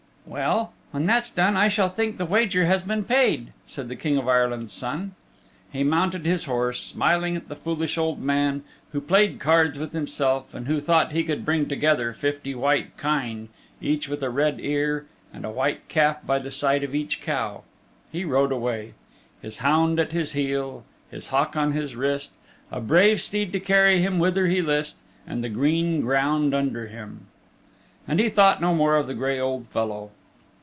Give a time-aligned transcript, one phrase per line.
[0.23, 4.15] "Well, when that's done I shall think the wager has been paid," said the King
[4.17, 5.13] of Ireland's son.
[5.73, 10.53] He mounted his horse, smiling at the foolish old man who played cards with himself
[10.53, 13.49] and who thought he could bring together fifty white kine,
[13.81, 17.63] each with a red ear, and a white calf by the side of each cow.
[18.09, 18.93] He rode away
[19.41, 22.31] His hound at his heel, His hawk on his wrist;
[22.71, 27.25] A brave steed to carry him whither he list, And the green ground under him,
[28.07, 30.09] and he thought no more of the gray old fellow.